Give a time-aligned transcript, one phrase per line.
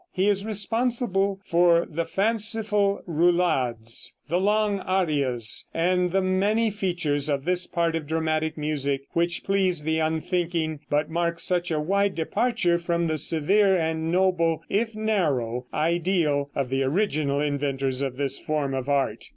[0.11, 7.45] He is responsible for the fanciful roulades, the long arias and the many features of
[7.45, 12.79] this part of dramatic music which please the unthinking, but mark such a wide departure
[12.79, 18.73] from the severe and noble, if narrow, ideal of the original inventors of this form
[18.73, 19.25] of art.